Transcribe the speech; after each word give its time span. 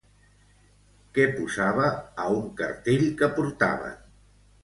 Què 1.17 1.25
posava 1.33 1.91
a 2.23 2.25
un 2.37 2.49
cartell 2.61 3.05
que 3.21 3.29
portaven? 3.37 4.01